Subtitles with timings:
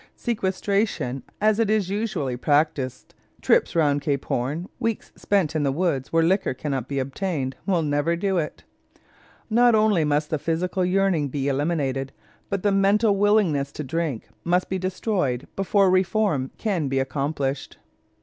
[0.15, 6.11] Sequestration as it is usually practised trips round Cape Horn, weeks spent in the woods
[6.11, 8.63] where liquor cannot be obtained will never do it.
[9.47, 12.13] Not only must the physical yearning be eliminated,
[12.49, 17.77] but the mental willingness to drink must be destroyed before reform can be accomplished.